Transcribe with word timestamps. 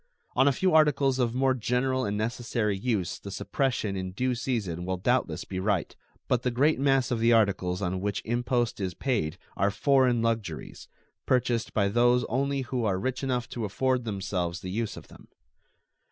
On 0.35 0.47
a 0.47 0.51
few 0.51 0.73
articles 0.73 1.19
of 1.19 1.35
more 1.35 1.53
general 1.53 2.05
and 2.05 2.17
necessary 2.17 2.75
use 2.75 3.19
the 3.19 3.29
suppression 3.29 3.95
in 3.95 4.13
due 4.13 4.33
season 4.33 4.83
will 4.83 4.97
doubtless 4.97 5.45
be 5.45 5.59
right, 5.59 5.95
but 6.27 6.41
the 6.41 6.49
great 6.49 6.79
mass 6.79 7.11
of 7.11 7.19
the 7.19 7.31
articles 7.31 7.83
on 7.83 8.01
which 8.01 8.23
impost 8.25 8.79
is 8.79 8.95
paid 8.95 9.37
are 9.55 9.69
foreign 9.69 10.23
luxuries, 10.23 10.87
purchased 11.27 11.75
by 11.75 11.87
those 11.87 12.23
only 12.29 12.61
who 12.61 12.83
are 12.83 12.97
rich 12.97 13.21
enough 13.23 13.47
to 13.49 13.63
afford 13.63 14.03
themselves 14.03 14.61
the 14.61 14.71
use 14.71 14.97
of 14.97 15.07
them. 15.09 15.27